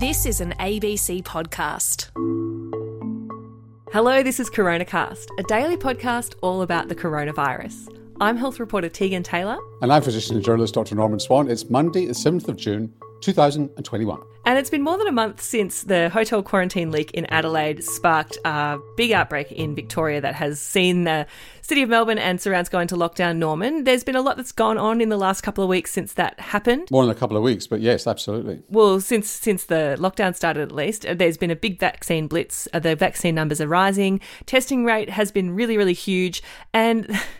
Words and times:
This 0.00 0.24
is 0.24 0.40
an 0.40 0.54
ABC 0.58 1.22
podcast. 1.24 2.08
Hello, 3.92 4.22
this 4.22 4.40
is 4.40 4.48
CoronaCast, 4.48 5.26
a 5.38 5.42
daily 5.42 5.76
podcast 5.76 6.36
all 6.40 6.62
about 6.62 6.88
the 6.88 6.94
coronavirus. 6.94 7.94
I'm 8.18 8.38
health 8.38 8.58
reporter 8.58 8.88
Tegan 8.88 9.22
Taylor. 9.22 9.58
And 9.82 9.92
I'm 9.92 10.00
physician 10.00 10.36
and 10.36 10.44
journalist 10.44 10.72
Dr. 10.72 10.94
Norman 10.94 11.20
Swan. 11.20 11.50
It's 11.50 11.68
Monday, 11.68 12.06
the 12.06 12.14
7th 12.14 12.48
of 12.48 12.56
June, 12.56 12.94
2021. 13.20 14.18
And 14.50 14.58
it's 14.58 14.68
been 14.68 14.82
more 14.82 14.98
than 14.98 15.06
a 15.06 15.12
month 15.12 15.40
since 15.40 15.84
the 15.84 16.08
hotel 16.08 16.42
quarantine 16.42 16.90
leak 16.90 17.12
in 17.12 17.24
Adelaide 17.26 17.84
sparked 17.84 18.36
a 18.44 18.80
big 18.96 19.12
outbreak 19.12 19.52
in 19.52 19.76
Victoria 19.76 20.20
that 20.20 20.34
has 20.34 20.58
seen 20.58 21.04
the 21.04 21.28
city 21.62 21.82
of 21.82 21.88
Melbourne 21.88 22.18
and 22.18 22.40
surrounds 22.40 22.68
go 22.68 22.80
into 22.80 22.96
lockdown. 22.96 23.36
Norman, 23.36 23.84
there's 23.84 24.02
been 24.02 24.16
a 24.16 24.20
lot 24.20 24.36
that's 24.36 24.50
gone 24.50 24.76
on 24.76 25.00
in 25.00 25.08
the 25.08 25.16
last 25.16 25.42
couple 25.42 25.62
of 25.62 25.70
weeks 25.70 25.92
since 25.92 26.14
that 26.14 26.40
happened. 26.40 26.90
More 26.90 27.04
than 27.04 27.12
a 27.12 27.14
couple 27.14 27.36
of 27.36 27.44
weeks, 27.44 27.68
but 27.68 27.80
yes, 27.80 28.08
absolutely. 28.08 28.60
Well, 28.68 29.00
since 29.00 29.30
since 29.30 29.66
the 29.66 29.94
lockdown 30.00 30.34
started, 30.34 30.62
at 30.62 30.72
least, 30.72 31.06
uh, 31.06 31.14
there's 31.14 31.36
been 31.36 31.52
a 31.52 31.56
big 31.56 31.78
vaccine 31.78 32.26
blitz. 32.26 32.66
Uh, 32.72 32.80
the 32.80 32.96
vaccine 32.96 33.36
numbers 33.36 33.60
are 33.60 33.68
rising. 33.68 34.18
Testing 34.46 34.84
rate 34.84 35.10
has 35.10 35.30
been 35.30 35.54
really, 35.54 35.76
really 35.76 35.94
huge, 35.94 36.42
and. 36.74 37.08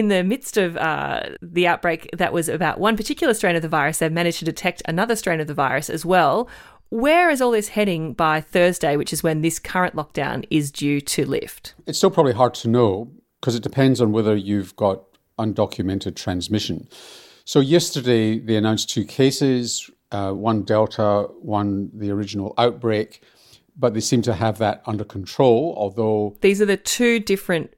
in 0.00 0.08
the 0.08 0.24
midst 0.24 0.56
of 0.56 0.78
uh, 0.78 1.20
the 1.42 1.66
outbreak 1.66 2.08
that 2.16 2.32
was 2.32 2.48
about 2.48 2.80
one 2.80 2.96
particular 2.96 3.34
strain 3.34 3.54
of 3.54 3.60
the 3.60 3.68
virus, 3.68 3.98
they've 3.98 4.10
managed 4.10 4.38
to 4.38 4.46
detect 4.46 4.80
another 4.86 5.14
strain 5.14 5.40
of 5.40 5.46
the 5.46 5.52
virus 5.52 5.90
as 5.90 6.06
well. 6.06 6.48
Where 6.88 7.28
is 7.28 7.42
all 7.42 7.50
this 7.50 7.68
heading 7.68 8.14
by 8.14 8.40
Thursday, 8.40 8.96
which 8.96 9.12
is 9.12 9.22
when 9.22 9.42
this 9.42 9.58
current 9.58 9.94
lockdown 9.94 10.46
is 10.50 10.72
due 10.72 11.02
to 11.02 11.26
lift? 11.26 11.74
It's 11.86 11.98
still 11.98 12.10
probably 12.10 12.32
hard 12.32 12.54
to 12.54 12.68
know 12.68 13.12
because 13.40 13.54
it 13.54 13.62
depends 13.62 14.00
on 14.00 14.10
whether 14.10 14.34
you've 14.34 14.74
got 14.74 15.04
undocumented 15.38 16.16
transmission. 16.16 16.88
So, 17.44 17.60
yesterday 17.60 18.38
they 18.38 18.56
announced 18.56 18.88
two 18.88 19.04
cases 19.04 19.90
uh, 20.12 20.32
one 20.32 20.62
Delta, 20.62 21.28
one 21.40 21.90
the 21.94 22.10
original 22.10 22.54
outbreak, 22.56 23.22
but 23.76 23.92
they 23.92 24.00
seem 24.00 24.22
to 24.22 24.32
have 24.32 24.56
that 24.58 24.82
under 24.86 25.04
control, 25.04 25.74
although. 25.76 26.36
These 26.40 26.62
are 26.62 26.66
the 26.66 26.78
two 26.78 27.20
different 27.20 27.74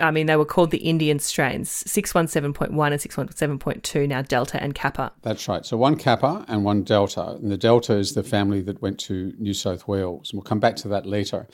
I 0.00 0.10
mean, 0.10 0.26
they 0.26 0.36
were 0.36 0.44
called 0.44 0.70
the 0.70 0.78
Indian 0.78 1.18
strains 1.18 1.84
617.1 1.84 2.68
and 2.68 3.60
617.2, 3.60 4.08
now 4.08 4.22
Delta 4.22 4.62
and 4.62 4.74
Kappa. 4.74 5.12
That's 5.22 5.48
right. 5.48 5.64
So 5.64 5.76
one 5.76 5.96
Kappa 5.96 6.44
and 6.48 6.64
one 6.64 6.82
Delta. 6.82 7.38
And 7.40 7.50
the 7.50 7.56
Delta 7.56 7.94
is 7.94 8.14
the 8.14 8.22
family 8.22 8.60
that 8.62 8.82
went 8.82 8.98
to 9.00 9.32
New 9.38 9.54
South 9.54 9.88
Wales. 9.88 10.30
And 10.30 10.38
we'll 10.38 10.44
come 10.44 10.60
back 10.60 10.76
to 10.76 10.88
that 10.88 11.06
later. 11.06 11.48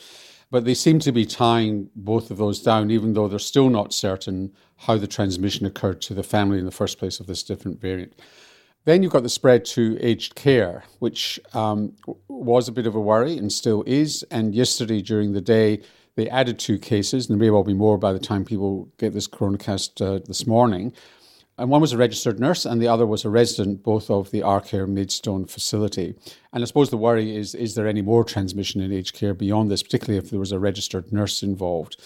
But 0.50 0.64
they 0.64 0.74
seem 0.74 0.98
to 1.00 1.12
be 1.12 1.24
tying 1.24 1.90
both 1.96 2.30
of 2.30 2.36
those 2.36 2.62
down, 2.62 2.90
even 2.90 3.14
though 3.14 3.28
they're 3.28 3.38
still 3.38 3.68
not 3.68 3.92
certain 3.92 4.52
how 4.76 4.96
the 4.96 5.06
transmission 5.06 5.66
occurred 5.66 6.00
to 6.02 6.14
the 6.14 6.22
family 6.22 6.58
in 6.58 6.66
the 6.66 6.70
first 6.70 6.98
place 6.98 7.18
of 7.20 7.26
this 7.26 7.42
different 7.42 7.80
variant. 7.80 8.12
Then 8.84 9.02
you've 9.02 9.12
got 9.12 9.24
the 9.24 9.28
spread 9.28 9.64
to 9.66 9.98
aged 10.00 10.36
care, 10.36 10.84
which 11.00 11.40
um, 11.54 11.94
was 12.28 12.68
a 12.68 12.72
bit 12.72 12.86
of 12.86 12.94
a 12.94 13.00
worry 13.00 13.36
and 13.36 13.52
still 13.52 13.82
is. 13.84 14.24
And 14.30 14.54
yesterday 14.54 15.02
during 15.02 15.32
the 15.32 15.40
day, 15.40 15.82
they 16.16 16.28
added 16.28 16.58
two 16.58 16.78
cases, 16.78 17.28
and 17.28 17.34
there 17.34 17.46
may 17.46 17.50
well 17.50 17.62
be 17.62 17.74
more 17.74 17.98
by 17.98 18.12
the 18.12 18.18
time 18.18 18.44
people 18.44 18.88
get 18.98 19.12
this 19.12 19.28
coronacast 19.28 20.00
uh, 20.04 20.20
this 20.26 20.46
morning. 20.46 20.92
And 21.58 21.70
one 21.70 21.80
was 21.80 21.92
a 21.92 21.98
registered 21.98 22.38
nurse, 22.38 22.66
and 22.66 22.82
the 22.82 22.88
other 22.88 23.06
was 23.06 23.24
a 23.24 23.30
resident, 23.30 23.82
both 23.82 24.10
of 24.10 24.30
the 24.30 24.40
Arcare 24.40 24.88
Maidstone 24.88 25.46
facility. 25.46 26.14
And 26.52 26.62
I 26.62 26.66
suppose 26.66 26.90
the 26.90 26.98
worry 26.98 27.34
is 27.34 27.54
is 27.54 27.74
there 27.74 27.86
any 27.86 28.02
more 28.02 28.24
transmission 28.24 28.80
in 28.80 28.92
aged 28.92 29.14
care 29.14 29.34
beyond 29.34 29.70
this, 29.70 29.82
particularly 29.82 30.18
if 30.18 30.30
there 30.30 30.40
was 30.40 30.52
a 30.52 30.58
registered 30.58 31.12
nurse 31.12 31.42
involved? 31.42 31.96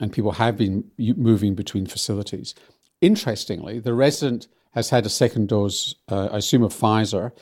And 0.00 0.12
people 0.12 0.32
have 0.32 0.56
been 0.56 0.90
moving 0.98 1.54
between 1.54 1.86
facilities. 1.86 2.54
Interestingly, 3.00 3.78
the 3.80 3.94
resident 3.94 4.46
has 4.72 4.90
had 4.90 5.06
a 5.06 5.10
second 5.10 5.48
dose, 5.48 5.94
uh, 6.08 6.28
I 6.30 6.38
assume, 6.38 6.62
of 6.62 6.72
Pfizer, 6.72 7.32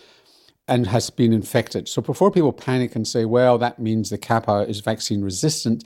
and 0.69 0.87
has 0.87 1.11
been 1.11 1.33
infected. 1.33 1.89
So 1.89 2.01
before 2.01 2.31
people 2.31 2.53
panic 2.53 2.97
and 2.97 3.07
say, 3.07 3.25
well, 3.25 3.59
that 3.59 3.79
means 3.79 4.11
the 4.11 4.19
Kappa 4.19 4.67
is 4.69 4.81
vaccine 4.81 5.23
resistant, 5.23 5.85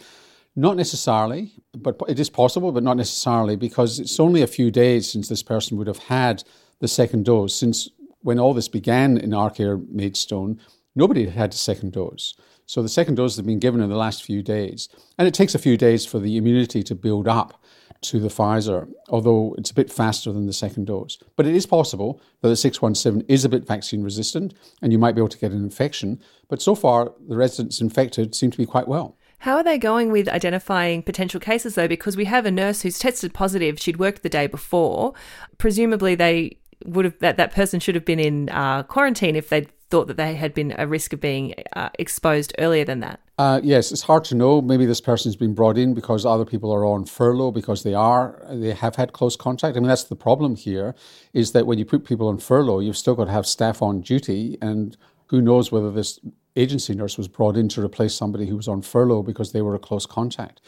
not 0.56 0.76
necessarily, 0.76 1.52
but 1.76 1.96
it 2.08 2.18
is 2.18 2.30
possible, 2.30 2.72
but 2.72 2.82
not 2.82 2.96
necessarily, 2.96 3.56
because 3.56 4.00
it's 4.00 4.20
only 4.20 4.42
a 4.42 4.46
few 4.46 4.70
days 4.70 5.10
since 5.10 5.28
this 5.28 5.42
person 5.42 5.76
would 5.78 5.86
have 5.86 5.98
had 5.98 6.42
the 6.80 6.88
second 6.88 7.24
dose. 7.24 7.54
Since 7.54 7.88
when 8.22 8.38
all 8.38 8.54
this 8.54 8.68
began 8.68 9.16
in 9.16 9.30
Arcare 9.30 9.88
Maidstone, 9.90 10.60
nobody 10.94 11.24
had 11.24 11.34
had 11.34 11.52
a 11.52 11.56
second 11.56 11.92
dose. 11.92 12.34
So 12.66 12.82
the 12.82 12.88
second 12.88 13.16
dose 13.16 13.36
has 13.36 13.44
been 13.44 13.58
given 13.58 13.80
in 13.80 13.88
the 13.88 13.96
last 13.96 14.22
few 14.22 14.42
days. 14.42 14.88
And 15.18 15.26
it 15.26 15.34
takes 15.34 15.54
a 15.54 15.58
few 15.58 15.76
days 15.76 16.06
for 16.06 16.18
the 16.18 16.36
immunity 16.36 16.82
to 16.84 16.94
build 16.94 17.26
up 17.26 17.62
to 18.02 18.18
the 18.18 18.28
Pfizer, 18.28 18.88
although 19.08 19.54
it's 19.58 19.70
a 19.70 19.74
bit 19.74 19.92
faster 19.92 20.32
than 20.32 20.46
the 20.46 20.52
second 20.52 20.86
dose. 20.86 21.18
But 21.36 21.46
it 21.46 21.54
is 21.54 21.66
possible 21.66 22.20
that 22.40 22.48
the 22.48 22.56
617 22.56 23.28
is 23.28 23.44
a 23.44 23.48
bit 23.48 23.66
vaccine 23.66 24.02
resistant 24.02 24.54
and 24.80 24.92
you 24.92 24.98
might 24.98 25.14
be 25.14 25.20
able 25.20 25.28
to 25.28 25.38
get 25.38 25.52
an 25.52 25.62
infection. 25.62 26.20
But 26.48 26.62
so 26.62 26.74
far, 26.74 27.12
the 27.28 27.36
residents 27.36 27.80
infected 27.80 28.34
seem 28.34 28.50
to 28.50 28.58
be 28.58 28.66
quite 28.66 28.88
well. 28.88 29.18
How 29.40 29.56
are 29.56 29.64
they 29.64 29.78
going 29.78 30.12
with 30.12 30.28
identifying 30.28 31.02
potential 31.02 31.40
cases 31.40 31.74
though? 31.74 31.88
Because 31.88 32.14
we 32.14 32.26
have 32.26 32.44
a 32.44 32.50
nurse 32.50 32.82
who's 32.82 32.98
tested 32.98 33.32
positive. 33.32 33.80
She'd 33.80 33.98
worked 33.98 34.22
the 34.22 34.28
day 34.28 34.46
before. 34.46 35.14
Presumably, 35.56 36.14
they 36.14 36.58
would 36.84 37.06
have 37.06 37.18
that 37.20 37.38
that 37.38 37.52
person 37.52 37.80
should 37.80 37.94
have 37.94 38.04
been 38.04 38.20
in 38.20 38.50
uh, 38.50 38.82
quarantine 38.82 39.36
if 39.36 39.48
they'd 39.48 39.70
thought 39.88 40.08
that 40.08 40.18
they 40.18 40.34
had 40.34 40.52
been 40.52 40.74
a 40.78 40.86
risk 40.86 41.14
of 41.14 41.20
being 41.20 41.54
uh, 41.74 41.88
exposed 41.98 42.54
earlier 42.58 42.84
than 42.84 43.00
that. 43.00 43.18
Uh, 43.38 43.60
yes, 43.62 43.90
it's 43.90 44.02
hard 44.02 44.24
to 44.24 44.34
know. 44.34 44.60
Maybe 44.60 44.84
this 44.84 45.00
person's 45.00 45.36
been 45.36 45.54
brought 45.54 45.78
in 45.78 45.94
because 45.94 46.26
other 46.26 46.44
people 46.44 46.70
are 46.72 46.84
on 46.84 47.06
furlough 47.06 47.50
because 47.50 47.82
they 47.82 47.94
are 47.94 48.44
they 48.50 48.74
have 48.74 48.96
had 48.96 49.14
close 49.14 49.36
contact. 49.36 49.74
I 49.74 49.80
mean, 49.80 49.88
that's 49.88 50.04
the 50.04 50.16
problem 50.16 50.54
here, 50.54 50.94
is 51.32 51.52
that 51.52 51.66
when 51.66 51.78
you 51.78 51.86
put 51.86 52.04
people 52.04 52.28
on 52.28 52.36
furlough, 52.36 52.80
you've 52.80 52.98
still 52.98 53.14
got 53.14 53.24
to 53.24 53.32
have 53.32 53.46
staff 53.46 53.80
on 53.80 54.02
duty, 54.02 54.58
and 54.60 54.98
who 55.28 55.40
knows 55.40 55.72
whether 55.72 55.90
this 55.90 56.20
agency 56.56 56.94
nurse 56.94 57.16
was 57.16 57.28
brought 57.28 57.56
in 57.56 57.68
to 57.70 57.84
replace 57.84 58.14
somebody 58.14 58.46
who 58.46 58.56
was 58.56 58.68
on 58.68 58.82
furlough 58.82 59.22
because 59.22 59.52
they 59.52 59.62
were 59.62 59.74
a 59.74 59.78
close 59.78 60.06
contact. 60.06 60.60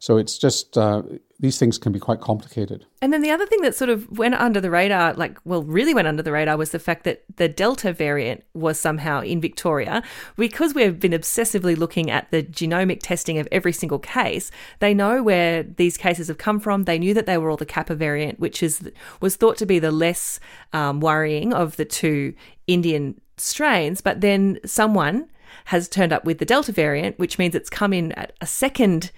So 0.00 0.16
it's 0.16 0.38
just 0.38 0.78
uh, 0.78 1.02
these 1.40 1.58
things 1.58 1.76
can 1.76 1.92
be 1.92 1.98
quite 1.98 2.20
complicated. 2.20 2.86
And 3.02 3.12
then 3.12 3.20
the 3.20 3.30
other 3.30 3.44
thing 3.44 3.60
that 3.60 3.74
sort 3.74 3.90
of 3.90 4.10
went 4.18 4.34
under 4.34 4.58
the 4.58 4.70
radar, 4.70 5.12
like, 5.12 5.38
well, 5.44 5.62
really 5.62 5.92
went 5.92 6.08
under 6.08 6.22
the 6.22 6.32
radar, 6.32 6.56
was 6.56 6.70
the 6.70 6.78
fact 6.78 7.04
that 7.04 7.22
the 7.36 7.48
Delta 7.48 7.92
variant 7.92 8.42
was 8.54 8.80
somehow 8.80 9.20
in 9.20 9.42
Victoria. 9.42 10.02
Because 10.36 10.72
we've 10.72 10.98
been 10.98 11.12
obsessively 11.12 11.76
looking 11.76 12.10
at 12.10 12.30
the 12.30 12.42
genomic 12.42 13.00
testing 13.02 13.38
of 13.38 13.46
every 13.52 13.74
single 13.74 13.98
case, 13.98 14.50
they 14.78 14.94
know 14.94 15.22
where 15.22 15.64
these 15.64 15.98
cases 15.98 16.28
have 16.28 16.38
come 16.38 16.60
from. 16.60 16.84
They 16.84 16.98
knew 16.98 17.12
that 17.12 17.26
they 17.26 17.36
were 17.36 17.50
all 17.50 17.58
the 17.58 17.66
Kappa 17.66 17.94
variant, 17.94 18.40
which 18.40 18.62
is 18.62 18.90
was 19.20 19.36
thought 19.36 19.58
to 19.58 19.66
be 19.66 19.78
the 19.78 19.92
less 19.92 20.40
um, 20.72 21.00
worrying 21.00 21.52
of 21.52 21.76
the 21.76 21.84
two 21.84 22.32
Indian 22.66 23.20
strains. 23.40 24.00
But 24.00 24.20
then 24.20 24.58
someone 24.64 25.28
has 25.66 25.88
turned 25.88 26.12
up 26.12 26.24
with 26.24 26.38
the 26.38 26.44
Delta 26.44 26.72
variant, 26.72 27.18
which 27.18 27.38
means 27.38 27.54
it's 27.54 27.70
come 27.70 27.92
in 27.92 28.12
at 28.12 28.32
a 28.40 28.46
second 28.46 29.10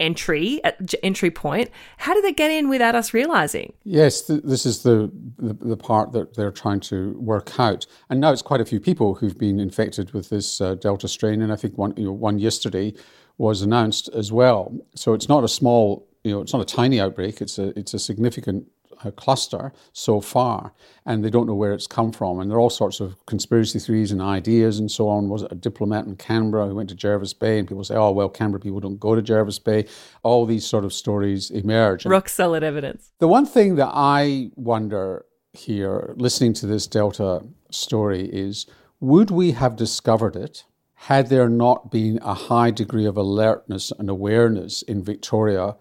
entry 0.00 0.60
entry 1.02 1.30
point. 1.30 1.70
How 1.98 2.12
did 2.12 2.24
they 2.24 2.32
get 2.32 2.50
in 2.50 2.68
without 2.68 2.94
us 2.94 3.14
realizing? 3.14 3.72
Yes, 3.84 4.22
th- 4.22 4.42
this 4.42 4.66
is 4.66 4.82
the, 4.82 5.10
the, 5.38 5.54
the 5.54 5.76
part 5.76 6.12
that 6.12 6.34
they're 6.34 6.50
trying 6.50 6.80
to 6.80 7.12
work 7.18 7.58
out. 7.58 7.86
And 8.10 8.20
now 8.20 8.32
it's 8.32 8.42
quite 8.42 8.60
a 8.60 8.64
few 8.64 8.80
people 8.80 9.14
who've 9.14 9.38
been 9.38 9.60
infected 9.60 10.12
with 10.12 10.28
this 10.28 10.60
uh, 10.60 10.74
Delta 10.74 11.06
strain, 11.06 11.40
and 11.40 11.52
I 11.52 11.56
think 11.56 11.78
one 11.78 11.94
you 11.96 12.06
know, 12.06 12.12
one 12.12 12.38
yesterday 12.38 12.94
was 13.38 13.62
announced 13.62 14.08
as 14.08 14.32
well. 14.32 14.76
So 14.94 15.14
it's 15.14 15.28
not 15.28 15.44
a 15.44 15.48
small, 15.48 16.08
you 16.24 16.32
know, 16.32 16.40
it's 16.40 16.52
not 16.52 16.62
a 16.62 16.76
tiny 16.76 17.00
outbreak. 17.00 17.40
It's 17.40 17.58
a 17.58 17.76
it's 17.78 17.94
a 17.94 17.98
significant 17.98 18.66
cluster 19.10 19.72
so 19.92 20.20
far, 20.20 20.72
and 21.04 21.24
they 21.24 21.30
don't 21.30 21.46
know 21.46 21.54
where 21.54 21.72
it's 21.72 21.86
come 21.86 22.12
from. 22.12 22.38
And 22.38 22.50
there 22.50 22.58
are 22.58 22.60
all 22.60 22.70
sorts 22.70 23.00
of 23.00 23.16
conspiracy 23.26 23.80
theories 23.80 24.12
and 24.12 24.22
ideas 24.22 24.78
and 24.78 24.90
so 24.90 25.08
on. 25.08 25.28
Was 25.28 25.42
it 25.42 25.50
a 25.50 25.56
diplomat 25.56 26.06
in 26.06 26.16
Canberra 26.16 26.68
who 26.68 26.74
went 26.74 26.90
to 26.90 26.94
Jervis 26.94 27.32
Bay? 27.32 27.58
And 27.58 27.66
people 27.66 27.82
say, 27.82 27.96
oh, 27.96 28.12
well, 28.12 28.28
Canberra 28.28 28.60
people 28.60 28.80
don't 28.80 29.00
go 29.00 29.14
to 29.14 29.22
Jervis 29.22 29.58
Bay. 29.58 29.86
All 30.22 30.46
these 30.46 30.64
sort 30.64 30.84
of 30.84 30.92
stories 30.92 31.50
emerge. 31.50 32.06
Rock 32.06 32.28
solid 32.28 32.62
evidence. 32.62 33.10
The 33.18 33.28
one 33.28 33.46
thing 33.46 33.76
that 33.76 33.90
I 33.92 34.50
wonder 34.54 35.24
here, 35.52 36.14
listening 36.16 36.52
to 36.54 36.66
this 36.66 36.86
Delta 36.86 37.42
story, 37.70 38.28
is 38.32 38.66
would 39.00 39.30
we 39.30 39.52
have 39.52 39.74
discovered 39.74 40.36
it? 40.36 40.64
Had 40.94 41.28
there 41.28 41.48
not 41.48 41.90
been 41.90 42.20
a 42.22 42.34
high 42.34 42.70
degree 42.70 43.06
of 43.06 43.16
alertness 43.16 43.90
and 43.98 44.08
awareness 44.08 44.82
in 44.82 45.02
Victoria 45.02 45.74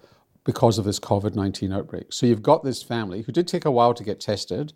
because 0.43 0.77
of 0.77 0.85
this 0.85 0.99
COVID 0.99 1.35
19 1.35 1.71
outbreak. 1.71 2.13
So 2.13 2.25
you've 2.25 2.41
got 2.41 2.63
this 2.63 2.81
family 2.83 3.21
who 3.21 3.31
did 3.31 3.47
take 3.47 3.65
a 3.65 3.71
while 3.71 3.93
to 3.93 4.03
get 4.03 4.19
tested. 4.19 4.73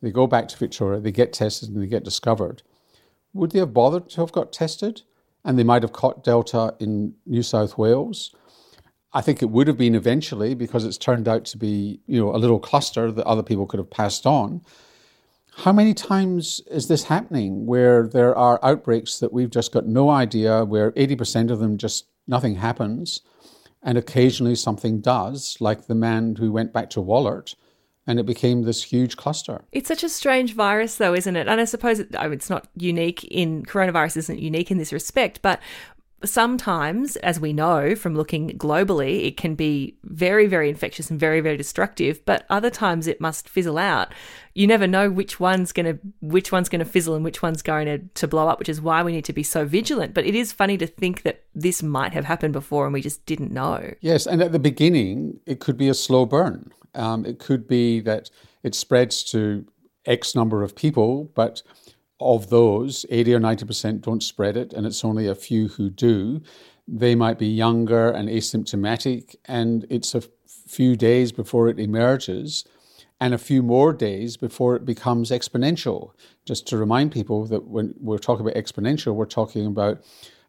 They 0.00 0.10
go 0.10 0.26
back 0.26 0.48
to 0.48 0.58
Victoria, 0.58 1.00
they 1.00 1.12
get 1.12 1.32
tested, 1.32 1.68
and 1.68 1.80
they 1.80 1.86
get 1.86 2.04
discovered. 2.04 2.62
Would 3.34 3.52
they 3.52 3.60
have 3.60 3.72
bothered 3.72 4.08
to 4.10 4.20
have 4.20 4.32
got 4.32 4.52
tested? 4.52 5.02
And 5.44 5.58
they 5.58 5.64
might 5.64 5.82
have 5.82 5.92
caught 5.92 6.22
Delta 6.22 6.74
in 6.78 7.14
New 7.26 7.42
South 7.42 7.76
Wales. 7.76 8.34
I 9.12 9.20
think 9.20 9.42
it 9.42 9.50
would 9.50 9.66
have 9.66 9.76
been 9.76 9.94
eventually 9.94 10.54
because 10.54 10.84
it's 10.84 10.96
turned 10.96 11.28
out 11.28 11.44
to 11.46 11.58
be, 11.58 12.00
you 12.06 12.20
know, 12.20 12.34
a 12.34 12.38
little 12.38 12.58
cluster 12.58 13.10
that 13.10 13.26
other 13.26 13.42
people 13.42 13.66
could 13.66 13.78
have 13.78 13.90
passed 13.90 14.24
on. 14.24 14.62
How 15.56 15.72
many 15.72 15.92
times 15.92 16.62
is 16.70 16.88
this 16.88 17.04
happening 17.04 17.66
where 17.66 18.06
there 18.06 18.34
are 18.34 18.58
outbreaks 18.62 19.18
that 19.18 19.32
we've 19.32 19.50
just 19.50 19.72
got 19.72 19.86
no 19.86 20.08
idea, 20.08 20.64
where 20.64 20.92
80% 20.92 21.50
of 21.50 21.58
them 21.58 21.76
just 21.76 22.06
nothing 22.26 22.54
happens? 22.54 23.20
And 23.82 23.98
occasionally 23.98 24.54
something 24.54 25.00
does, 25.00 25.56
like 25.60 25.86
the 25.86 25.94
man 25.94 26.36
who 26.36 26.52
went 26.52 26.72
back 26.72 26.90
to 26.90 27.00
Wollert 27.00 27.54
and 28.06 28.18
it 28.18 28.26
became 28.26 28.62
this 28.62 28.82
huge 28.82 29.16
cluster. 29.16 29.64
It's 29.70 29.88
such 29.88 30.02
a 30.02 30.08
strange 30.08 30.54
virus, 30.54 30.96
though, 30.96 31.14
isn't 31.14 31.36
it? 31.36 31.46
And 31.46 31.60
I 31.60 31.64
suppose 31.64 32.00
it, 32.00 32.08
it's 32.12 32.50
not 32.50 32.68
unique 32.76 33.24
in 33.24 33.64
coronavirus, 33.64 34.16
isn't 34.18 34.38
unique 34.40 34.70
in 34.70 34.78
this 34.78 34.92
respect, 34.92 35.40
but 35.40 35.60
sometimes, 36.24 37.16
as 37.16 37.40
we 37.40 37.52
know 37.52 37.94
from 37.94 38.14
looking 38.14 38.50
globally, 38.58 39.26
it 39.26 39.36
can 39.36 39.54
be 39.54 39.96
very, 40.04 40.46
very 40.46 40.68
infectious 40.68 41.10
and 41.10 41.18
very, 41.18 41.40
very 41.40 41.56
destructive. 41.56 42.24
But 42.24 42.46
other 42.50 42.70
times, 42.70 43.06
it 43.06 43.20
must 43.20 43.48
fizzle 43.48 43.78
out. 43.78 44.12
You 44.54 44.66
never 44.66 44.86
know 44.86 45.10
which 45.10 45.40
one's 45.40 45.72
going 45.72 45.86
to 45.86 45.98
which 46.20 46.52
one's 46.52 46.68
going 46.68 46.80
to 46.80 46.84
fizzle 46.84 47.14
and 47.14 47.24
which 47.24 47.42
one's 47.42 47.62
going 47.62 47.86
to, 47.86 47.98
to 47.98 48.28
blow 48.28 48.48
up, 48.48 48.58
which 48.58 48.68
is 48.68 48.80
why 48.80 49.02
we 49.02 49.12
need 49.12 49.24
to 49.24 49.32
be 49.32 49.42
so 49.42 49.64
vigilant. 49.64 50.14
But 50.14 50.26
it 50.26 50.34
is 50.34 50.52
funny 50.52 50.76
to 50.78 50.86
think 50.86 51.22
that 51.22 51.44
this 51.54 51.82
might 51.82 52.12
have 52.12 52.24
happened 52.24 52.52
before 52.52 52.84
and 52.84 52.92
we 52.92 53.00
just 53.00 53.24
didn't 53.26 53.52
know. 53.52 53.94
Yes, 54.00 54.26
and 54.26 54.42
at 54.42 54.52
the 54.52 54.58
beginning, 54.58 55.40
it 55.46 55.60
could 55.60 55.76
be 55.76 55.88
a 55.88 55.94
slow 55.94 56.26
burn. 56.26 56.72
Um, 56.94 57.24
it 57.24 57.38
could 57.38 57.66
be 57.66 58.00
that 58.00 58.30
it 58.62 58.74
spreads 58.74 59.22
to 59.24 59.66
X 60.06 60.34
number 60.34 60.62
of 60.62 60.74
people, 60.74 61.30
but 61.34 61.62
of 62.22 62.50
those, 62.50 63.06
80 63.10 63.34
or 63.34 63.40
90% 63.40 64.00
don't 64.00 64.22
spread 64.22 64.56
it, 64.56 64.72
and 64.72 64.86
it's 64.86 65.04
only 65.04 65.26
a 65.26 65.34
few 65.34 65.68
who 65.68 65.90
do. 65.90 66.42
They 66.86 67.14
might 67.14 67.38
be 67.38 67.46
younger 67.46 68.10
and 68.10 68.28
asymptomatic, 68.28 69.36
and 69.46 69.86
it's 69.88 70.14
a 70.14 70.22
few 70.46 70.96
days 70.96 71.32
before 71.32 71.68
it 71.68 71.78
emerges, 71.78 72.64
and 73.20 73.32
a 73.32 73.38
few 73.38 73.62
more 73.62 73.92
days 73.92 74.36
before 74.36 74.74
it 74.74 74.84
becomes 74.84 75.30
exponential. 75.30 76.10
Just 76.44 76.66
to 76.68 76.76
remind 76.76 77.12
people 77.12 77.46
that 77.46 77.64
when 77.68 77.94
we're 78.00 78.18
talking 78.18 78.44
about 78.46 78.60
exponential, 78.60 79.14
we're 79.14 79.26
talking 79.26 79.66
about 79.66 80.02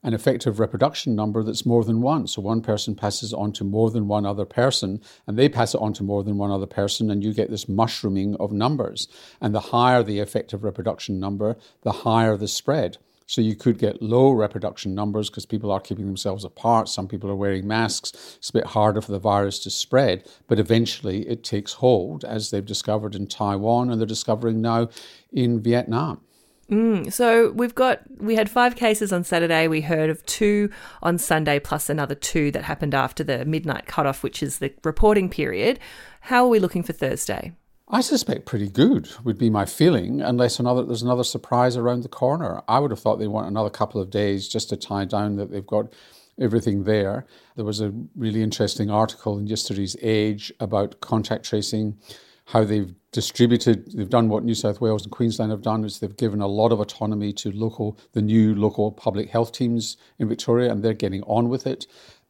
an 0.04 0.14
effective 0.14 0.60
reproduction 0.60 1.16
number 1.16 1.44
that's 1.44 1.66
more 1.66 1.84
than 1.84 2.02
one. 2.02 2.28
So 2.28 2.42
one 2.42 2.62
person 2.62 2.94
passes 2.94 3.34
on 3.34 3.54
to 3.54 3.64
more 3.64 3.90
than 3.90 4.08
one 4.08 4.26
other 4.26 4.46
person, 4.46 5.02
and 5.26 5.40
they 5.40 5.50
pass 5.50 5.74
it 5.74 5.82
on 5.82 5.94
to 5.94 6.04
more 6.04 6.24
than 6.24 6.38
one 6.38 6.52
other 6.52 6.68
person, 6.68 7.10
and 7.10 7.24
you 7.24 7.34
get 7.34 7.50
this 7.50 7.70
mushrooming 7.70 8.36
of 8.36 8.52
numbers. 8.52 9.08
And 9.40 9.56
the 9.56 9.60
higher 9.60 10.04
the 10.04 10.20
effective 10.20 10.64
reproduction 10.64 11.20
number, 11.20 11.58
the 11.82 11.92
higher 11.92 12.36
the 12.38 12.48
spread. 12.48 12.98
So 13.26 13.42
you 13.42 13.56
could 13.56 13.80
get 13.80 14.02
low 14.02 14.32
reproduction 14.32 14.94
numbers 14.94 15.30
because 15.30 15.46
people 15.46 15.72
are 15.72 15.80
keeping 15.80 16.06
themselves 16.06 16.44
apart. 16.44 16.90
Some 16.90 17.08
people 17.08 17.30
are 17.30 17.36
wearing 17.36 17.66
masks. 17.66 18.36
It's 18.38 18.50
a 18.50 18.54
bit 18.54 18.66
harder 18.66 19.02
for 19.02 19.14
the 19.14 19.20
virus 19.20 19.60
to 19.60 19.70
spread, 19.70 20.28
but 20.48 20.60
eventually 20.60 21.28
it 21.28 21.44
takes 21.44 21.74
hold, 21.74 22.26
as 22.26 22.52
they've 22.52 22.66
discovered 22.66 23.16
in 23.16 23.28
Taiwan 23.28 23.90
and 23.90 24.00
they're 24.00 24.06
discovering 24.06 24.62
now 24.62 24.90
in 25.32 25.62
Vietnam. 25.62 26.22
Mm, 26.70 27.12
so 27.12 27.52
we've 27.52 27.76
got 27.76 28.02
we 28.18 28.36
had 28.36 28.50
five 28.50 28.76
cases 28.76 29.12
on 29.12 29.24
Saturday. 29.24 29.68
We 29.68 29.82
heard 29.82 30.10
of 30.10 30.26
two 30.26 30.70
on 31.02 31.18
Sunday, 31.18 31.60
plus 31.60 31.90
another 31.90 32.16
two 32.16 32.52
that 32.52 32.64
happened 32.64 32.96
after 32.96 33.24
the 33.24 33.46
midnight 33.46 33.86
cutoff, 33.86 34.24
which 34.24 34.42
is 34.42 34.60
the 34.60 34.74
reporting 34.84 35.30
period. 35.30 35.80
How 36.22 36.46
are 36.46 36.50
we 36.50 36.60
looking 36.60 36.84
for 36.84 36.94
Thursday? 36.94 37.54
I 37.90 38.02
suspect 38.02 38.46
pretty 38.46 38.70
good 38.70 39.10
would 39.26 39.38
be 39.38 39.50
my 39.50 39.66
feeling, 39.66 40.22
unless 40.22 40.58
another 40.60 40.84
there's 40.84 41.04
another 41.04 41.26
surprise 41.26 41.76
around 41.76 42.04
the 42.04 42.10
corner. 42.10 42.62
I 42.68 42.80
would 42.80 42.92
have 42.92 43.00
thought 43.00 43.20
they 43.20 43.28
want 43.28 43.48
another 43.48 43.70
couple 43.70 44.02
of 44.02 44.10
days 44.10 44.48
just 44.48 44.70
to 44.70 44.78
tie 44.78 45.06
down 45.06 45.36
that 45.36 45.52
they've 45.52 45.68
got 45.68 45.94
everything 46.40 46.86
there. 46.86 47.28
There 47.56 47.66
was 47.66 47.82
a 47.82 47.94
really 48.16 48.42
interesting 48.42 48.90
article 48.90 49.38
in 49.38 49.48
yesterday's 49.48 49.98
Age 50.02 50.52
about 50.60 51.02
contact 51.02 51.46
tracing 51.46 51.98
how 52.46 52.64
they've 52.64 52.96
distributed, 53.14 53.94
they've 53.94 54.10
done 54.10 54.28
what 54.28 54.44
New 54.44 54.56
South 54.56 54.82
Wales 54.82 55.04
and 55.04 55.12
Queensland 55.12 55.52
have 55.52 55.62
done, 55.62 55.86
is 55.86 56.00
they've 56.00 56.18
given 56.18 56.42
a 56.42 56.48
lot 56.48 56.74
of 56.74 56.82
autonomy 56.82 57.32
to 57.34 57.52
local, 57.52 57.98
the 58.12 58.22
new 58.22 58.54
local 58.54 58.92
public 58.92 59.30
health 59.30 59.54
teams 59.54 59.96
in 60.20 60.28
Victoria, 60.28 60.72
and 60.72 60.84
they're 60.84 60.94
getting 60.94 61.24
on 61.24 61.48
with 61.48 61.66
it. 61.66 61.88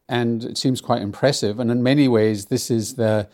And 0.08 0.44
it 0.44 0.58
seems 0.58 0.82
quite 0.82 1.02
impressive. 1.02 1.60
And 1.60 1.72
in 1.72 1.82
many 1.82 2.08
ways, 2.08 2.46
this 2.46 2.70
is 2.70 2.96
the 2.96 3.30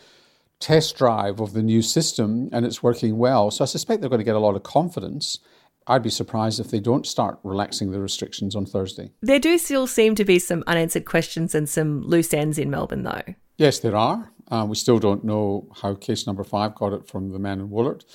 test 0.59 0.97
drive 0.97 1.39
of 1.39 1.53
the 1.53 1.63
new 1.63 1.81
system, 1.81 2.49
and 2.53 2.65
it's 2.65 2.83
working 2.83 3.17
well. 3.17 3.51
So 3.51 3.63
I 3.63 3.67
suspect 3.67 4.01
they're 4.01 4.09
going 4.09 4.19
to 4.19 4.25
get 4.25 4.35
a 4.35 4.39
lot 4.39 4.55
of 4.55 4.63
confidence. 4.63 5.39
I'd 5.87 6.03
be 6.03 6.09
surprised 6.11 6.59
if 6.59 6.69
they 6.69 6.79
don't 6.79 7.07
start 7.07 7.39
relaxing 7.43 7.91
the 7.91 7.99
restrictions 7.99 8.55
on 8.55 8.65
Thursday. 8.67 9.11
There 9.21 9.39
do 9.39 9.57
still 9.57 9.87
seem 9.87 10.13
to 10.15 10.23
be 10.23 10.37
some 10.37 10.63
unanswered 10.67 11.05
questions 11.05 11.55
and 11.55 11.67
some 11.67 12.01
loose 12.03 12.33
ends 12.33 12.59
in 12.59 12.69
Melbourne, 12.69 13.03
though. 13.03 13.33
Yes, 13.59 13.79
there 13.79 13.97
are. 13.97 14.31
Uh, 14.49 14.65
we 14.69 14.77
still 14.77 14.99
don't 14.99 15.25
know 15.25 15.67
how 15.81 15.93
case 15.93 16.25
number 16.25 16.45
five 16.45 16.75
got 16.75 16.93
it 16.93 17.05
from 17.05 17.33
the 17.33 17.39
man 17.39 17.59
in 17.59 17.67
Wollert. 17.67 18.05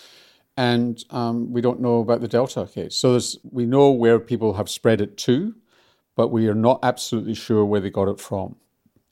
And 0.57 1.05
um, 1.11 1.53
we 1.53 1.61
don't 1.61 1.83
know 1.83 1.99
about 2.01 2.23
the 2.23 2.29
Delta 2.29 2.67
case. 2.67 2.97
So 2.97 3.21
we 3.53 3.67
know 3.67 3.91
where 3.91 4.19
people 4.19 4.55
have 4.55 4.71
spread 4.71 5.03
it 5.03 5.19
to, 5.19 5.55
but 6.17 6.29
we 6.29 6.49
are 6.49 6.55
not 6.55 6.81
absolutely 6.83 7.35
sure 7.35 7.63
where 7.63 7.83
they 7.83 7.91
got 7.91 8.09
it 8.09 8.21
from. 8.21 8.57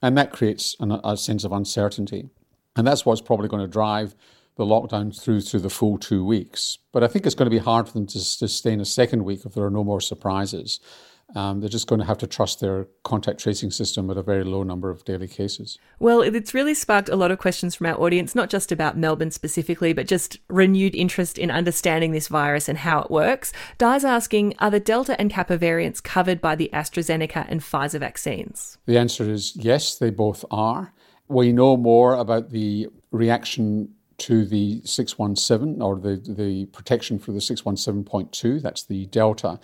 And 0.01 0.17
that 0.17 0.33
creates 0.33 0.75
an, 0.81 0.93
a 1.05 1.19
sense 1.19 1.45
of 1.45 1.53
uncertainty. 1.53 2.31
And 2.77 2.87
that's 2.87 3.05
what's 3.05 3.21
probably 3.21 3.49
going 3.49 3.67
to 3.67 3.71
drive 3.71 4.15
the 4.57 4.65
lockdown 4.65 5.15
through 5.15 5.43
through 5.43 5.61
the 5.61 5.69
full 5.69 5.99
two 5.99 6.25
weeks. 6.25 6.79
But 6.93 7.05
I 7.05 7.09
think 7.09 7.27
it's 7.27 7.35
going 7.35 7.51
to 7.51 7.55
be 7.55 7.63
hard 7.63 7.89
for 7.89 7.93
them 7.93 8.07
to 8.07 8.19
sustain 8.21 8.81
a 8.81 8.87
second 8.87 9.25
week 9.25 9.45
if 9.45 9.53
there 9.53 9.65
are 9.65 9.71
no 9.71 9.85
more 9.85 10.01
surprises. 10.01 10.81
Um, 11.35 11.61
they're 11.61 11.69
just 11.69 11.87
going 11.87 12.01
to 12.01 12.07
have 12.07 12.19
to 12.19 12.27
trust 12.27 12.61
their 12.61 12.89
contact 13.05 13.41
tracing 13.41 13.71
system 13.71 14.07
with 14.07 14.19
a 14.19 14.23
very 14.23 14.45
low 14.45 14.63
number 14.63 14.91
of 14.91 15.05
daily 15.05 15.29
cases. 15.29 15.79
Well, 15.99 16.21
it's 16.21 16.55
really 16.55 16.75
sparked 16.75 17.09
a 17.09 17.17
lot 17.17 17.31
of 17.31 17.39
questions 17.39 17.75
from 17.75 17.87
our 17.87 17.99
audience, 18.01 18.35
not 18.35 18.51
just 18.51 18.71
about 18.71 18.97
Melbourne 18.97 19.31
specifically, 19.31 19.93
but 19.93 20.07
just 20.07 20.39
renewed 20.49 20.95
interest 20.95 21.39
in 21.39 21.51
understanding 21.51 22.13
this 22.13 22.29
virus 22.29 22.69
and 22.69 22.79
how 22.79 23.01
it 23.01 23.11
works. 23.11 23.53
Di's 23.79 24.05
asking 24.05 24.55
Are 24.59 24.71
the 24.71 24.81
Delta 24.81 25.19
and 25.21 25.31
Kappa 25.31 25.57
variants 25.57 26.01
covered 26.01 26.41
by 26.41 26.55
the 26.55 26.71
AstraZeneca 26.73 27.47
and 27.49 27.61
Pfizer 27.61 28.01
vaccines? 28.01 28.79
The 28.87 28.99
answer 28.99 29.31
is 29.31 29.57
yes, 29.57 29.97
they 29.97 30.11
both 30.11 30.45
are. 30.51 30.93
We 31.29 31.53
know 31.53 31.77
more 31.77 32.15
about 32.15 32.51
the 32.51 32.89
reaction 33.11 33.95
to 34.19 34.45
the 34.45 34.81
617 34.85 35.83
or 35.83 35.99
the, 35.99 36.17
the 36.17 36.67
protection 36.67 37.19
for 37.19 37.33
the 37.33 37.41
617.2, 37.41 38.63
that's 38.63 38.85
the 38.85 39.07
Delta. 39.07 39.59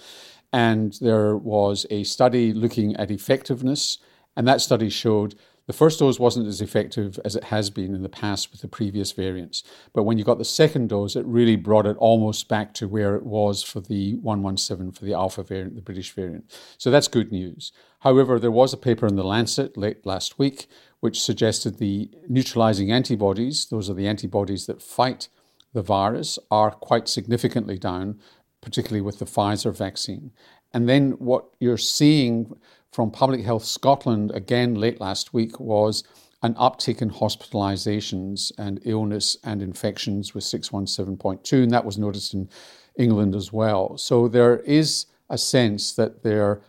And 0.53 0.97
there 1.01 1.37
was 1.37 1.87
a 1.91 2.05
study 2.05 2.53
looking 2.53 2.97
at 2.97 3.11
effectiveness, 3.11 3.99
and 4.37 4.47
that 4.49 4.61
study 4.61 4.89
showed 4.89 5.35
the 5.67 5.75
first 5.75 5.99
dose 5.99 6.19
wasn't 6.19 6.49
as 6.49 6.63
effective 6.63 7.21
as 7.27 7.37
it 7.37 7.45
has 7.45 7.69
been 7.69 7.95
in 7.95 8.03
the 8.03 8.09
past 8.09 8.51
with 8.51 8.63
the 8.63 8.69
previous 8.69 9.13
variants. 9.13 9.63
But 9.93 10.05
when 10.05 10.17
you 10.17 10.25
got 10.25 10.39
the 10.39 10.45
second 10.47 10.89
dose, 10.89 11.15
it 11.15 11.27
really 11.27 11.57
brought 11.57 11.85
it 11.85 11.99
almost 11.99 12.49
back 12.49 12.73
to 12.75 12.89
where 12.89 13.17
it 13.17 13.27
was 13.27 13.63
for 13.63 13.81
the 13.81 14.17
117, 14.17 14.93
for 14.93 15.05
the 15.05 15.13
Alpha 15.13 15.43
variant, 15.43 15.75
the 15.75 15.83
British 15.83 16.13
variant. 16.13 16.51
So 16.79 16.91
that's 16.91 17.07
good 17.07 17.31
news. 17.31 17.71
However, 18.01 18.39
there 18.39 18.51
was 18.51 18.73
a 18.73 18.79
paper 18.79 19.07
in 19.07 19.17
The 19.17 19.25
Lancet 19.25 19.77
late 19.77 20.07
last 20.07 20.39
week 20.39 20.69
which 21.01 21.21
suggested 21.21 21.79
the 21.79 22.11
neutralizing 22.29 22.91
antibodies, 22.91 23.67
those 23.67 23.91
are 23.91 23.95
the 23.95 24.09
antibodies 24.09 24.67
that 24.67 24.83
fight 24.83 25.29
the 25.75 25.83
virus, 25.83 26.39
are 26.51 26.71
quite 26.71 27.09
significantly 27.09 27.79
down 27.79 28.19
particularly 28.61 29.01
with 29.01 29.19
the 29.19 29.25
Pfizer 29.25 29.77
vaccine. 29.77 30.33
And 30.73 30.89
then 30.89 31.13
what 31.13 31.47
you're 31.61 31.79
seeing 31.79 32.55
from 32.93 33.11
Public 33.11 33.43
Health 33.43 33.65
Scotland 33.65 34.31
again 34.33 34.75
late 34.75 35.01
last 35.01 35.33
week 35.33 35.59
was 35.61 36.05
an 36.43 36.55
uptick 36.55 37.03
in 37.03 37.11
hospitalizations 37.11 38.53
and 38.59 38.81
illness 38.85 39.37
and 39.43 39.63
infections 39.63 40.35
with 40.35 40.45
617.2, 40.45 41.63
and 41.63 41.71
that 41.73 41.85
was 41.85 41.99
noticed 41.99 42.35
in 42.35 42.49
England 42.97 43.35
as 43.35 43.53
well. 43.53 43.97
So 43.99 44.29
there 44.29 44.59
is 44.61 45.07
a 45.31 45.39
sense 45.39 45.93
that 45.95 46.23
there 46.23 46.61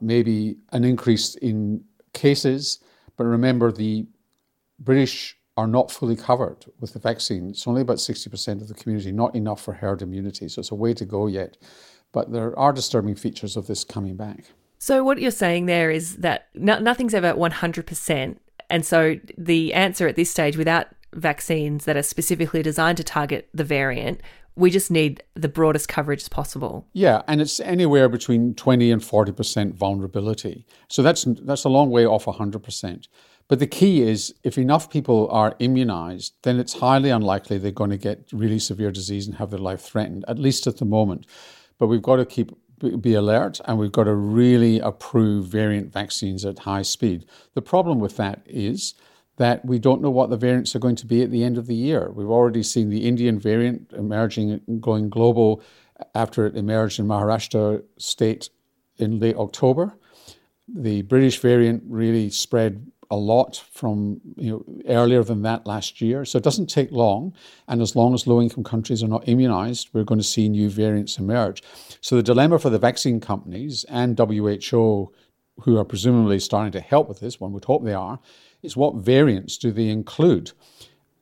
may 0.00 0.22
be 0.22 0.56
an 0.72 0.84
increase 0.84 1.34
in 1.36 1.82
cases, 2.12 2.78
but 3.16 3.24
remember 3.24 3.72
the 3.72 4.06
British 4.78 5.36
are 5.56 5.66
not 5.66 5.90
fully 5.90 6.16
covered 6.16 6.66
with 6.80 6.92
the 6.92 6.98
vaccine. 6.98 7.50
It's 7.50 7.66
only 7.66 7.80
about 7.80 7.96
60% 7.96 8.60
of 8.60 8.68
the 8.68 8.74
community, 8.74 9.10
not 9.10 9.34
enough 9.34 9.62
for 9.62 9.74
herd 9.74 10.02
immunity. 10.02 10.48
So 10.48 10.60
it's 10.60 10.70
a 10.70 10.74
way 10.74 10.92
to 10.94 11.04
go 11.04 11.26
yet. 11.26 11.56
But 12.12 12.32
there 12.32 12.58
are 12.58 12.72
disturbing 12.72 13.14
features 13.14 13.56
of 13.56 13.66
this 13.66 13.84
coming 13.84 14.16
back. 14.16 14.44
So, 14.78 15.02
what 15.02 15.20
you're 15.20 15.30
saying 15.30 15.66
there 15.66 15.90
is 15.90 16.16
that 16.16 16.48
no, 16.54 16.78
nothing's 16.78 17.14
ever 17.14 17.32
100%. 17.34 18.36
And 18.68 18.86
so, 18.86 19.16
the 19.36 19.74
answer 19.74 20.06
at 20.06 20.16
this 20.16 20.30
stage, 20.30 20.56
without 20.56 20.88
vaccines 21.12 21.84
that 21.86 21.96
are 21.96 22.02
specifically 22.02 22.62
designed 22.62 22.98
to 22.98 23.04
target 23.04 23.48
the 23.54 23.64
variant, 23.64 24.20
we 24.56 24.70
just 24.70 24.90
need 24.90 25.22
the 25.34 25.48
broadest 25.48 25.88
coverage 25.88 26.22
as 26.22 26.28
possible. 26.28 26.86
Yeah, 26.92 27.22
and 27.28 27.40
it's 27.40 27.60
anywhere 27.60 28.08
between 28.08 28.54
20 28.54 28.90
and 28.90 29.02
40% 29.02 29.74
vulnerability. 29.74 30.66
So 30.88 31.02
that's 31.02 31.24
that's 31.42 31.64
a 31.64 31.68
long 31.68 31.90
way 31.90 32.06
off 32.06 32.24
100%. 32.24 33.08
But 33.48 33.60
the 33.60 33.66
key 33.66 34.02
is 34.02 34.34
if 34.42 34.58
enough 34.58 34.90
people 34.90 35.28
are 35.30 35.54
immunized, 35.60 36.34
then 36.42 36.58
it's 36.58 36.74
highly 36.74 37.10
unlikely 37.10 37.58
they're 37.58 37.70
going 37.70 37.90
to 37.90 37.96
get 37.96 38.28
really 38.32 38.58
severe 38.58 38.90
disease 38.90 39.26
and 39.26 39.36
have 39.36 39.50
their 39.50 39.60
life 39.60 39.82
threatened, 39.82 40.24
at 40.26 40.38
least 40.38 40.66
at 40.66 40.78
the 40.78 40.84
moment. 40.84 41.26
But 41.78 41.86
we've 41.86 42.02
got 42.02 42.16
to 42.16 42.26
keep 42.26 42.50
be 43.00 43.14
alert 43.14 43.58
and 43.64 43.78
we've 43.78 43.92
got 43.92 44.04
to 44.04 44.14
really 44.14 44.80
approve 44.80 45.46
variant 45.46 45.92
vaccines 45.92 46.44
at 46.44 46.60
high 46.60 46.82
speed. 46.82 47.24
The 47.54 47.62
problem 47.62 48.00
with 48.00 48.16
that 48.18 48.42
is 48.44 48.94
that 49.36 49.64
we 49.64 49.78
don't 49.78 50.02
know 50.02 50.10
what 50.10 50.30
the 50.30 50.36
variants 50.36 50.74
are 50.74 50.80
going 50.80 50.96
to 50.96 51.06
be 51.06 51.22
at 51.22 51.30
the 51.30 51.44
end 51.44 51.58
of 51.58 51.66
the 51.66 51.74
year. 51.74 52.10
We've 52.10 52.30
already 52.30 52.62
seen 52.62 52.90
the 52.90 53.06
Indian 53.06 53.38
variant 53.38 53.92
emerging, 53.92 54.60
and 54.66 54.80
going 54.80 55.10
global 55.10 55.62
after 56.14 56.46
it 56.46 56.56
emerged 56.56 56.98
in 56.98 57.06
Maharashtra 57.06 57.82
state 57.98 58.50
in 58.98 59.20
late 59.20 59.36
October. 59.36 59.94
The 60.68 61.02
British 61.02 61.38
variant 61.38 61.84
really 61.86 62.30
spread 62.30 62.90
a 63.10 63.16
lot 63.16 63.62
from 63.70 64.20
you 64.36 64.50
know 64.50 64.64
earlier 64.88 65.22
than 65.22 65.42
that 65.42 65.66
last 65.66 66.00
year. 66.00 66.24
So 66.24 66.38
it 66.38 66.44
doesn't 66.44 66.66
take 66.66 66.90
long, 66.90 67.34
and 67.68 67.80
as 67.80 67.94
long 67.94 68.14
as 68.14 68.26
low-income 68.26 68.64
countries 68.64 69.02
are 69.02 69.08
not 69.08 69.28
immunized, 69.28 69.90
we're 69.92 70.04
going 70.04 70.18
to 70.20 70.24
see 70.24 70.48
new 70.48 70.68
variants 70.68 71.18
emerge. 71.18 71.62
So 72.00 72.16
the 72.16 72.22
dilemma 72.22 72.58
for 72.58 72.70
the 72.70 72.78
vaccine 72.78 73.20
companies 73.20 73.84
and 73.88 74.18
WHO, 74.18 75.12
who 75.62 75.78
are 75.78 75.84
presumably 75.84 76.38
starting 76.38 76.72
to 76.72 76.80
help 76.80 77.08
with 77.08 77.20
this, 77.20 77.40
one 77.40 77.52
would 77.52 77.64
hope 77.64 77.84
they 77.84 77.94
are, 77.94 78.18
is 78.62 78.76
what 78.76 78.96
variants 78.96 79.56
do 79.56 79.72
they 79.72 79.88
include? 79.88 80.52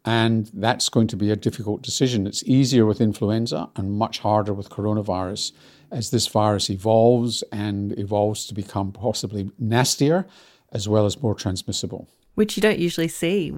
And 0.05 0.51
that's 0.53 0.89
going 0.89 1.07
to 1.09 1.17
be 1.17 1.31
a 1.31 1.37
difficult 1.37 1.83
decision. 1.83 2.27
It's 2.27 2.45
easier 2.45 2.85
with 2.85 3.01
influenza 3.01 3.71
and 3.77 3.93
much 3.93 4.19
harder 4.19 4.53
with 4.53 4.69
coronavirus 4.69 5.53
as 5.91 6.11
this 6.11 6.27
virus 6.27 6.69
evolves 6.69 7.43
and 7.53 7.99
evolves 7.99 8.47
to 8.47 8.55
become 8.55 8.93
possibly 8.93 9.51
nastier 9.59 10.27
as 10.73 10.89
well 10.89 11.07
as 11.07 11.23
more 11.23 11.35
transmissible. 11.35 12.09
Which 12.35 12.57
you 12.57 12.61
don't 12.61 12.79
usually 12.79 13.09
see 13.09 13.55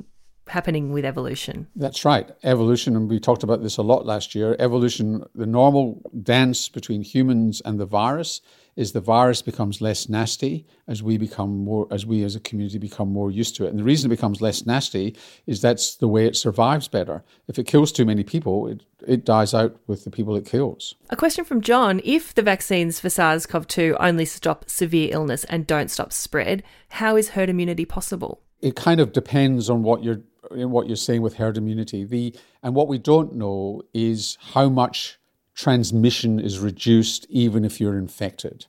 happening 0.48 0.92
with 0.92 1.04
evolution. 1.04 1.66
That's 1.76 2.04
right. 2.04 2.30
Evolution, 2.42 2.96
and 2.96 3.08
we 3.08 3.18
talked 3.18 3.42
about 3.42 3.62
this 3.62 3.76
a 3.76 3.82
lot 3.82 4.06
last 4.06 4.34
year. 4.34 4.56
Evolution, 4.58 5.24
the 5.34 5.46
normal 5.46 6.02
dance 6.22 6.68
between 6.68 7.02
humans 7.02 7.60
and 7.64 7.80
the 7.80 7.86
virus 7.86 8.40
is 8.76 8.92
the 8.92 9.00
virus 9.00 9.40
becomes 9.40 9.80
less 9.80 10.08
nasty 10.08 10.66
as 10.86 11.02
we 11.02 11.16
become 11.16 11.64
more 11.64 11.88
as 11.90 12.04
we 12.04 12.22
as 12.22 12.36
a 12.36 12.40
community 12.40 12.78
become 12.78 13.10
more 13.10 13.30
used 13.30 13.56
to 13.56 13.64
it. 13.64 13.70
And 13.70 13.78
the 13.78 13.84
reason 13.84 14.10
it 14.10 14.16
becomes 14.16 14.42
less 14.42 14.66
nasty 14.66 15.16
is 15.46 15.60
that's 15.60 15.96
the 15.96 16.08
way 16.08 16.26
it 16.26 16.36
survives 16.36 16.86
better. 16.86 17.24
If 17.48 17.58
it 17.58 17.66
kills 17.66 17.90
too 17.90 18.04
many 18.04 18.22
people, 18.22 18.68
it, 18.68 18.82
it 19.06 19.24
dies 19.24 19.54
out 19.54 19.76
with 19.86 20.04
the 20.04 20.10
people 20.10 20.36
it 20.36 20.44
kills. 20.44 20.94
A 21.10 21.16
question 21.16 21.44
from 21.44 21.62
John 21.62 22.00
If 22.04 22.34
the 22.34 22.42
vaccines 22.42 23.00
for 23.00 23.08
SARS 23.08 23.46
CoV 23.46 23.66
2 23.66 23.96
only 23.98 24.26
stop 24.26 24.68
severe 24.68 25.08
illness 25.10 25.44
and 25.44 25.66
don't 25.66 25.90
stop 25.90 26.12
spread, 26.12 26.62
how 26.90 27.16
is 27.16 27.30
herd 27.30 27.48
immunity 27.48 27.86
possible? 27.86 28.42
It 28.60 28.76
kind 28.76 29.00
of 29.00 29.12
depends 29.12 29.68
on 29.70 29.82
what 29.82 30.04
you're 30.04 30.22
what 30.50 30.86
you're 30.86 30.96
saying 30.96 31.22
with 31.22 31.34
herd 31.34 31.56
immunity. 31.56 32.04
The 32.04 32.34
and 32.62 32.74
what 32.74 32.88
we 32.88 32.98
don't 32.98 33.34
know 33.34 33.82
is 33.92 34.38
how 34.52 34.68
much 34.68 35.18
transmission 35.54 36.38
is 36.38 36.58
reduced 36.58 37.26
even 37.30 37.64
if 37.64 37.80
you're 37.80 37.98
infected. 37.98 38.66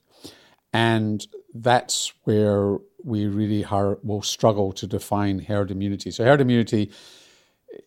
And 0.73 1.25
that's 1.53 2.13
where 2.23 2.77
we 3.03 3.25
really 3.25 3.63
are, 3.65 3.99
will 4.03 4.21
struggle 4.21 4.71
to 4.73 4.87
define 4.87 5.39
herd 5.39 5.71
immunity. 5.71 6.11
So, 6.11 6.23
herd 6.23 6.41
immunity 6.41 6.91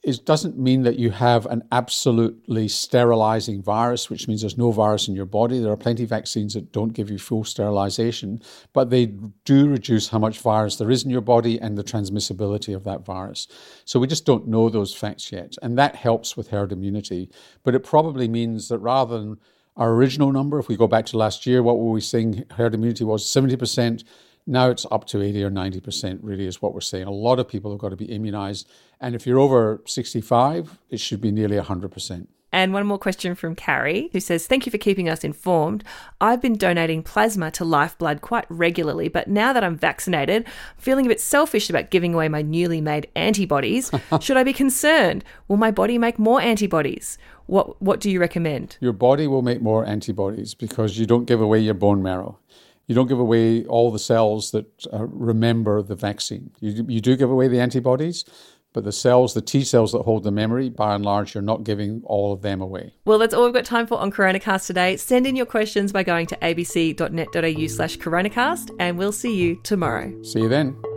it 0.02 0.24
doesn't 0.26 0.58
mean 0.58 0.82
that 0.82 0.98
you 0.98 1.10
have 1.10 1.46
an 1.46 1.62
absolutely 1.72 2.68
sterilizing 2.68 3.62
virus, 3.62 4.10
which 4.10 4.28
means 4.28 4.42
there's 4.42 4.58
no 4.58 4.70
virus 4.72 5.08
in 5.08 5.14
your 5.14 5.26
body. 5.26 5.58
There 5.58 5.72
are 5.72 5.76
plenty 5.76 6.02
of 6.04 6.10
vaccines 6.10 6.54
that 6.54 6.72
don't 6.72 6.92
give 6.92 7.10
you 7.10 7.18
full 7.18 7.44
sterilization, 7.44 8.40
but 8.72 8.90
they 8.90 9.06
do 9.44 9.68
reduce 9.68 10.08
how 10.08 10.18
much 10.18 10.38
virus 10.38 10.76
there 10.76 10.90
is 10.90 11.04
in 11.04 11.10
your 11.10 11.22
body 11.22 11.58
and 11.58 11.78
the 11.78 11.84
transmissibility 11.84 12.74
of 12.74 12.84
that 12.84 13.04
virus. 13.04 13.48
So 13.84 13.98
we 13.98 14.06
just 14.06 14.26
don't 14.26 14.48
know 14.48 14.68
those 14.68 14.94
facts 14.94 15.32
yet. 15.32 15.56
And 15.62 15.78
that 15.78 15.96
helps 15.96 16.36
with 16.36 16.48
herd 16.48 16.72
immunity. 16.72 17.30
But 17.62 17.74
it 17.74 17.80
probably 17.80 18.28
means 18.28 18.68
that 18.68 18.78
rather 18.78 19.18
than 19.18 19.38
our 19.76 19.92
original 19.92 20.30
number, 20.30 20.58
if 20.58 20.68
we 20.68 20.76
go 20.76 20.88
back 20.88 21.06
to 21.06 21.16
last 21.16 21.46
year, 21.46 21.62
what 21.62 21.78
were 21.78 21.90
we 21.90 22.02
saying 22.02 22.44
herd 22.50 22.74
immunity 22.74 23.04
was 23.04 23.24
70%? 23.24 24.04
Now 24.50 24.68
it's 24.68 24.84
up 24.90 25.06
to 25.06 25.22
80 25.22 25.44
or 25.44 25.50
90%, 25.50 26.18
really, 26.22 26.44
is 26.44 26.60
what 26.60 26.74
we're 26.74 26.80
saying. 26.80 27.06
A 27.06 27.12
lot 27.12 27.38
of 27.38 27.46
people 27.46 27.70
have 27.70 27.78
got 27.78 27.90
to 27.90 27.96
be 27.96 28.06
immunized. 28.06 28.68
And 29.00 29.14
if 29.14 29.24
you're 29.24 29.38
over 29.38 29.80
65, 29.86 30.76
it 30.90 30.98
should 30.98 31.20
be 31.20 31.30
nearly 31.30 31.56
100%. 31.56 32.26
And 32.52 32.72
one 32.72 32.84
more 32.84 32.98
question 32.98 33.36
from 33.36 33.54
Carrie, 33.54 34.10
who 34.12 34.18
says, 34.18 34.48
Thank 34.48 34.66
you 34.66 34.72
for 34.72 34.78
keeping 34.78 35.08
us 35.08 35.22
informed. 35.22 35.84
I've 36.20 36.42
been 36.42 36.56
donating 36.56 37.04
plasma 37.04 37.52
to 37.52 37.64
Lifeblood 37.64 38.22
quite 38.22 38.44
regularly, 38.48 39.06
but 39.06 39.28
now 39.28 39.52
that 39.52 39.62
I'm 39.62 39.76
vaccinated, 39.76 40.44
I'm 40.44 40.52
feeling 40.78 41.06
a 41.06 41.10
bit 41.10 41.20
selfish 41.20 41.70
about 41.70 41.90
giving 41.90 42.12
away 42.12 42.28
my 42.28 42.42
newly 42.42 42.80
made 42.80 43.08
antibodies. 43.14 43.92
Should 44.20 44.36
I 44.36 44.42
be 44.42 44.52
concerned? 44.52 45.24
Will 45.46 45.58
my 45.58 45.70
body 45.70 45.96
make 45.96 46.18
more 46.18 46.40
antibodies? 46.40 47.18
What, 47.46 47.80
what 47.80 48.00
do 48.00 48.10
you 48.10 48.18
recommend? 48.18 48.78
Your 48.80 48.94
body 48.94 49.28
will 49.28 49.42
make 49.42 49.62
more 49.62 49.86
antibodies 49.86 50.54
because 50.54 50.98
you 50.98 51.06
don't 51.06 51.26
give 51.26 51.40
away 51.40 51.60
your 51.60 51.74
bone 51.74 52.02
marrow 52.02 52.40
you 52.90 52.96
don't 52.96 53.06
give 53.06 53.20
away 53.20 53.64
all 53.66 53.92
the 53.92 54.00
cells 54.00 54.50
that 54.50 54.66
uh, 54.92 55.06
remember 55.06 55.80
the 55.80 55.94
vaccine. 55.94 56.50
You, 56.58 56.84
you 56.88 57.00
do 57.00 57.14
give 57.14 57.30
away 57.30 57.46
the 57.46 57.60
antibodies, 57.60 58.24
but 58.72 58.82
the 58.82 58.90
cells, 58.90 59.32
the 59.32 59.40
T 59.40 59.62
cells 59.62 59.92
that 59.92 60.02
hold 60.02 60.24
the 60.24 60.32
memory, 60.32 60.70
by 60.70 60.96
and 60.96 61.04
large, 61.04 61.36
you're 61.36 61.42
not 61.42 61.62
giving 61.62 62.02
all 62.04 62.32
of 62.32 62.42
them 62.42 62.60
away. 62.60 62.96
Well, 63.04 63.18
that's 63.18 63.32
all 63.32 63.44
we've 63.44 63.54
got 63.54 63.64
time 63.64 63.86
for 63.86 63.96
on 64.00 64.10
CoronaCast 64.10 64.66
today. 64.66 64.96
Send 64.96 65.24
in 65.24 65.36
your 65.36 65.46
questions 65.46 65.92
by 65.92 66.02
going 66.02 66.26
to 66.26 66.36
abc.net.au 66.38 67.66
slash 67.68 67.96
coronacast, 67.96 68.74
and 68.80 68.98
we'll 68.98 69.12
see 69.12 69.36
you 69.36 69.60
tomorrow. 69.62 70.20
See 70.24 70.40
you 70.40 70.48
then. 70.48 70.89